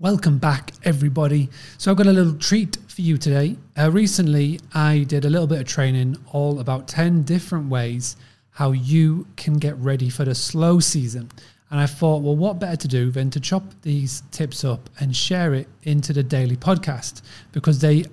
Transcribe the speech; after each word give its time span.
Welcome 0.00 0.38
back, 0.38 0.72
everybody. 0.82 1.50
So, 1.76 1.90
I've 1.90 1.98
got 1.98 2.06
a 2.06 2.12
little 2.12 2.32
treat 2.32 2.78
for 2.88 3.02
you 3.02 3.18
today. 3.18 3.58
Uh, 3.78 3.90
recently, 3.90 4.58
I 4.72 5.04
did 5.06 5.26
a 5.26 5.28
little 5.28 5.46
bit 5.46 5.60
of 5.60 5.66
training 5.66 6.16
all 6.32 6.58
about 6.58 6.88
10 6.88 7.24
different 7.24 7.68
ways 7.68 8.16
how 8.52 8.72
you 8.72 9.26
can 9.36 9.58
get 9.58 9.76
ready 9.76 10.08
for 10.08 10.24
the 10.24 10.34
slow 10.34 10.80
season. 10.80 11.30
And 11.70 11.78
I 11.78 11.84
thought, 11.84 12.22
well, 12.22 12.34
what 12.34 12.58
better 12.58 12.78
to 12.78 12.88
do 12.88 13.10
than 13.10 13.28
to 13.28 13.40
chop 13.40 13.62
these 13.82 14.22
tips 14.30 14.64
up 14.64 14.88
and 15.00 15.14
share 15.14 15.52
it 15.52 15.68
into 15.82 16.14
the 16.14 16.22
daily 16.22 16.56
podcast 16.56 17.20
because 17.52 17.80
they 17.80 18.06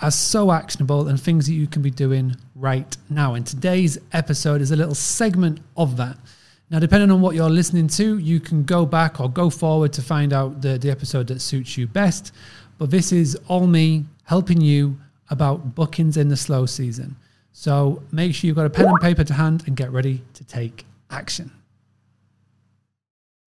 are 0.00 0.10
so 0.10 0.50
actionable 0.50 1.08
and 1.08 1.20
things 1.20 1.46
that 1.46 1.52
you 1.52 1.66
can 1.66 1.82
be 1.82 1.90
doing 1.90 2.36
right 2.54 2.96
now. 3.10 3.34
And 3.34 3.46
today's 3.46 3.98
episode 4.14 4.62
is 4.62 4.70
a 4.70 4.76
little 4.76 4.94
segment 4.94 5.60
of 5.76 5.98
that. 5.98 6.16
Now, 6.74 6.80
depending 6.80 7.12
on 7.12 7.20
what 7.20 7.36
you're 7.36 7.48
listening 7.48 7.86
to, 7.86 8.18
you 8.18 8.40
can 8.40 8.64
go 8.64 8.84
back 8.84 9.20
or 9.20 9.30
go 9.30 9.48
forward 9.48 9.92
to 9.92 10.02
find 10.02 10.32
out 10.32 10.60
the, 10.60 10.76
the 10.76 10.90
episode 10.90 11.28
that 11.28 11.40
suits 11.40 11.78
you 11.78 11.86
best. 11.86 12.32
But 12.78 12.90
this 12.90 13.12
is 13.12 13.38
all 13.46 13.68
me 13.68 14.06
helping 14.24 14.60
you 14.60 14.98
about 15.30 15.76
bookings 15.76 16.16
in 16.16 16.26
the 16.26 16.36
slow 16.36 16.66
season. 16.66 17.14
So 17.52 18.02
make 18.10 18.34
sure 18.34 18.48
you've 18.48 18.56
got 18.56 18.66
a 18.66 18.70
pen 18.70 18.86
and 18.86 19.00
paper 19.00 19.22
to 19.22 19.32
hand 19.32 19.62
and 19.68 19.76
get 19.76 19.92
ready 19.92 20.24
to 20.32 20.42
take 20.42 20.84
action. 21.10 21.52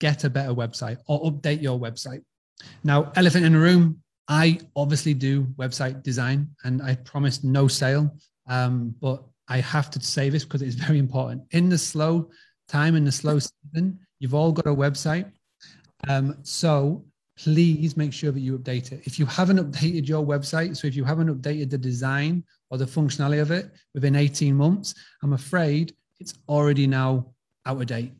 Get 0.00 0.24
a 0.24 0.30
better 0.30 0.54
website 0.54 0.96
or 1.06 1.30
update 1.30 1.60
your 1.60 1.78
website. 1.78 2.22
Now, 2.82 3.12
elephant 3.14 3.44
in 3.44 3.52
the 3.52 3.58
room, 3.58 4.02
I 4.28 4.58
obviously 4.74 5.12
do 5.12 5.42
website 5.58 6.02
design 6.02 6.48
and 6.64 6.80
I 6.80 6.94
promised 6.94 7.44
no 7.44 7.68
sale, 7.68 8.10
um, 8.46 8.94
but 9.02 9.22
I 9.48 9.60
have 9.60 9.90
to 9.90 10.00
say 10.00 10.30
this 10.30 10.44
because 10.44 10.62
it's 10.62 10.76
very 10.76 10.98
important. 10.98 11.42
In 11.50 11.68
the 11.68 11.76
slow 11.76 12.30
time 12.68 12.94
in 12.94 13.04
the 13.04 13.12
slow 13.12 13.38
season. 13.38 13.98
You've 14.18 14.34
all 14.34 14.52
got 14.52 14.66
a 14.66 14.74
website. 14.74 15.30
Um, 16.08 16.36
so 16.42 17.04
please 17.36 17.96
make 17.96 18.12
sure 18.12 18.32
that 18.32 18.40
you 18.40 18.58
update 18.58 18.92
it. 18.92 19.02
If 19.04 19.18
you 19.18 19.26
haven't 19.26 19.58
updated 19.58 20.08
your 20.08 20.24
website, 20.24 20.76
so 20.76 20.86
if 20.86 20.94
you 20.94 21.04
haven't 21.04 21.28
updated 21.28 21.70
the 21.70 21.78
design 21.78 22.44
or 22.70 22.78
the 22.78 22.84
functionality 22.84 23.40
of 23.40 23.50
it 23.50 23.70
within 23.94 24.16
18 24.16 24.54
months, 24.54 24.94
I'm 25.22 25.32
afraid 25.32 25.94
it's 26.20 26.34
already 26.48 26.86
now 26.86 27.32
out 27.64 27.80
of 27.80 27.86
date. 27.86 28.12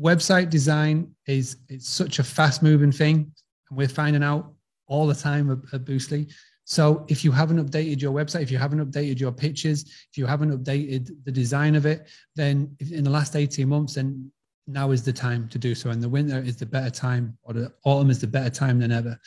Website 0.00 0.50
design 0.50 1.14
is 1.26 1.56
it's 1.68 1.88
such 1.88 2.18
a 2.18 2.24
fast 2.24 2.62
moving 2.62 2.92
thing, 2.92 3.32
and 3.70 3.78
we're 3.78 3.88
finding 3.88 4.22
out 4.22 4.53
all 4.86 5.06
the 5.06 5.14
time 5.14 5.50
at, 5.50 5.74
at 5.74 5.84
Boostly. 5.84 6.30
So 6.64 7.04
if 7.08 7.24
you 7.24 7.30
haven't 7.30 7.64
updated 7.64 8.00
your 8.00 8.12
website, 8.12 8.42
if 8.42 8.50
you 8.50 8.58
haven't 8.58 8.84
updated 8.84 9.20
your 9.20 9.32
pictures, 9.32 9.82
if 10.10 10.16
you 10.16 10.26
haven't 10.26 10.56
updated 10.56 11.10
the 11.24 11.32
design 11.32 11.74
of 11.74 11.84
it, 11.84 12.08
then 12.36 12.74
in 12.80 13.04
the 13.04 13.10
last 13.10 13.36
18 13.36 13.68
months, 13.68 13.94
then 13.94 14.30
now 14.66 14.90
is 14.90 15.02
the 15.02 15.12
time 15.12 15.48
to 15.50 15.58
do 15.58 15.74
so. 15.74 15.90
And 15.90 16.02
the 16.02 16.08
winter 16.08 16.38
is 16.38 16.56
the 16.56 16.66
better 16.66 16.90
time, 16.90 17.36
or 17.42 17.52
the 17.52 17.72
autumn 17.84 18.10
is 18.10 18.20
the 18.20 18.26
better 18.26 18.50
time 18.50 18.78
than 18.78 18.92
ever. 18.92 19.18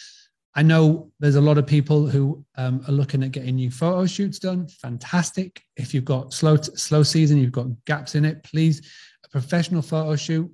I 0.56 0.64
know 0.64 1.12
there's 1.20 1.36
a 1.36 1.42
lot 1.42 1.60
of 1.60 1.68
people 1.68 2.08
who 2.08 2.44
um, 2.56 2.84
are 2.88 2.92
looking 2.92 3.22
at 3.22 3.32
getting 3.32 3.56
new 3.56 3.70
photo 3.70 4.08
shoots 4.08 4.40
done. 4.40 4.68
Fantastic. 4.68 5.62
If 5.76 5.94
you've 5.94 6.06
got 6.06 6.34
slow 6.34 6.56
slow 6.56 7.04
season, 7.04 7.38
you've 7.38 7.52
got 7.52 7.68
gaps 7.86 8.16
in 8.16 8.26
it. 8.26 8.44
Please, 8.44 8.82
a 9.24 9.30
professional 9.30 9.84
photo 9.84 10.16
shoot 10.16 10.52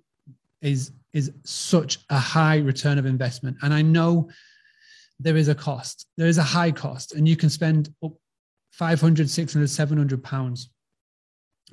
is 0.61 0.91
is 1.13 1.31
such 1.45 1.99
a 2.09 2.17
high 2.17 2.57
return 2.57 2.97
of 2.97 3.05
investment. 3.05 3.55
And 3.61 3.73
I 3.73 3.81
know 3.81 4.29
there 5.23 5.37
is 5.37 5.47
a 5.47 5.55
cost. 5.55 6.07
There 6.17 6.27
is 6.27 6.37
a 6.37 6.43
high 6.43 6.71
cost, 6.71 7.13
and 7.13 7.27
you 7.27 7.35
can 7.35 7.49
spend 7.49 7.89
500, 8.71 9.29
600, 9.29 9.69
700 9.69 10.23
pounds. 10.23 10.69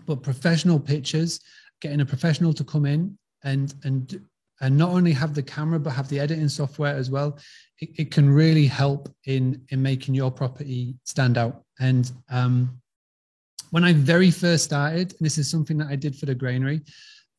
But 0.06 0.22
professional 0.22 0.78
pictures, 0.78 1.40
getting 1.80 2.00
a 2.00 2.06
professional 2.06 2.52
to 2.54 2.64
come 2.64 2.86
in 2.86 3.18
and 3.44 3.74
and 3.84 4.20
and 4.62 4.76
not 4.76 4.90
only 4.90 5.12
have 5.12 5.34
the 5.34 5.42
camera 5.42 5.80
but 5.80 5.90
have 5.90 6.08
the 6.08 6.20
editing 6.20 6.48
software 6.48 6.94
as 6.94 7.10
well, 7.10 7.38
it, 7.80 7.90
it 7.98 8.10
can 8.10 8.30
really 8.30 8.66
help 8.66 9.12
in 9.26 9.62
in 9.70 9.82
making 9.82 10.14
your 10.14 10.30
property 10.30 10.94
stand 11.04 11.36
out. 11.36 11.62
And 11.78 12.10
um, 12.30 12.80
when 13.70 13.84
I 13.84 13.92
very 13.92 14.30
first 14.30 14.64
started, 14.64 15.12
and 15.12 15.20
this 15.20 15.38
is 15.38 15.50
something 15.50 15.78
that 15.78 15.88
I 15.88 15.96
did 15.96 16.16
for 16.16 16.26
the 16.26 16.34
granary, 16.34 16.82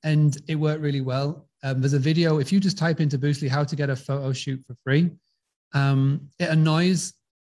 and 0.04 0.38
it 0.48 0.56
worked 0.56 0.82
really 0.82 1.02
well. 1.02 1.48
Um, 1.64 1.80
there's 1.80 1.94
a 1.94 2.00
video. 2.00 2.40
If 2.40 2.52
you 2.52 2.60
just 2.60 2.78
type 2.78 3.00
into 3.00 3.20
Boostly 3.20 3.48
how 3.48 3.64
to 3.64 3.76
get 3.76 3.90
a 3.90 3.96
photo 3.96 4.34
shoot 4.34 4.64
for 4.66 4.76
free, 4.84 5.12
um, 5.74 6.30
it 6.40 6.50
annoys 6.50 7.14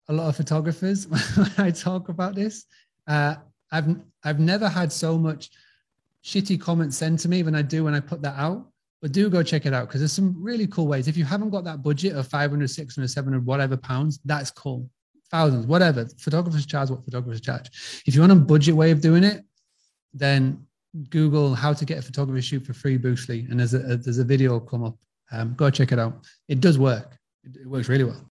a 0.08 0.12
lot 0.12 0.28
of 0.28 0.36
photographers 0.36 1.06
when 1.36 1.52
I 1.58 1.70
talk 1.70 2.08
about 2.08 2.34
this. 2.34 2.64
Uh, 3.06 3.36
I've 3.72 3.96
I've 4.24 4.40
never 4.40 4.68
had 4.68 4.92
so 4.92 5.18
much 5.18 5.50
shitty 6.24 6.60
comments 6.60 6.96
sent 6.96 7.20
to 7.20 7.28
me 7.28 7.42
than 7.42 7.54
I 7.54 7.62
do 7.62 7.84
when 7.84 7.94
I 7.94 8.00
put 8.00 8.22
that 8.22 8.38
out. 8.38 8.66
But 9.02 9.12
do 9.12 9.28
go 9.28 9.42
check 9.42 9.66
it 9.66 9.74
out 9.74 9.88
because 9.88 10.00
there's 10.00 10.14
some 10.14 10.34
really 10.42 10.66
cool 10.66 10.86
ways. 10.86 11.08
If 11.08 11.16
you 11.16 11.24
haven't 11.24 11.50
got 11.50 11.64
that 11.64 11.82
budget 11.82 12.16
of 12.16 12.26
500, 12.26 12.70
600, 12.70 13.06
700, 13.06 13.44
whatever 13.44 13.76
pounds, 13.76 14.18
that's 14.24 14.50
cool. 14.50 14.88
Thousands, 15.30 15.66
whatever. 15.66 16.06
Photographers 16.18 16.64
charge 16.64 16.88
what 16.88 17.04
photographers 17.04 17.42
charge. 17.42 17.68
If 18.06 18.14
you 18.14 18.22
want 18.22 18.32
a 18.32 18.36
budget 18.36 18.74
way 18.74 18.92
of 18.92 19.02
doing 19.02 19.22
it, 19.22 19.44
then 20.14 20.66
Google 21.10 21.54
how 21.54 21.74
to 21.74 21.84
get 21.84 21.98
a 21.98 22.02
photography 22.02 22.40
shoot 22.40 22.64
for 22.64 22.72
free 22.72 22.96
Boostly, 22.96 23.50
and 23.50 23.58
there's 23.60 23.74
a, 23.74 23.78
there's 23.78 24.18
a 24.18 24.24
video 24.24 24.58
come 24.60 24.84
up. 24.84 24.96
Um, 25.32 25.54
go 25.54 25.68
check 25.68 25.92
it 25.92 25.98
out. 25.98 26.24
It 26.48 26.60
does 26.60 26.78
work. 26.78 27.18
It, 27.44 27.62
it 27.62 27.66
works 27.66 27.88
really 27.88 28.04
well. 28.04 28.20